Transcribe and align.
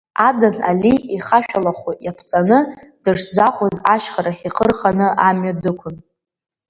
Адан 0.27 0.55
Али 0.69 0.93
ихашәалахәы 1.15 1.91
иаԥцаны, 2.05 2.59
дышзахәоз 3.03 3.75
ашьхарахь 3.93 4.43
ихы 4.47 4.65
рханы 4.69 5.07
амҩа 5.27 5.53
дықәын. 5.61 5.95